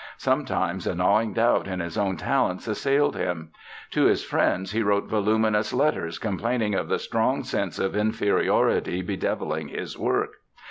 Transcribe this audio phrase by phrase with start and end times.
[0.17, 3.51] Sometimes a gnawing doubt in his own talents assailed him.
[3.91, 9.67] To his friends he wrote voluminous letters complaining of the strong sense of inferiority bedevilling
[9.67, 10.37] his work.